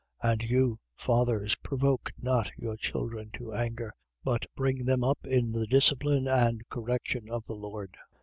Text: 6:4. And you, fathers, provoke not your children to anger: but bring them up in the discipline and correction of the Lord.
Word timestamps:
6:4. 0.23 0.31
And 0.31 0.43
you, 0.49 0.79
fathers, 0.95 1.55
provoke 1.57 2.09
not 2.17 2.49
your 2.57 2.75
children 2.75 3.29
to 3.33 3.53
anger: 3.53 3.93
but 4.23 4.47
bring 4.55 4.83
them 4.85 5.03
up 5.03 5.19
in 5.27 5.51
the 5.51 5.67
discipline 5.67 6.27
and 6.27 6.67
correction 6.69 7.29
of 7.29 7.45
the 7.45 7.53
Lord. 7.53 7.95